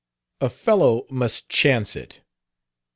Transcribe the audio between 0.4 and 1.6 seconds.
fellow must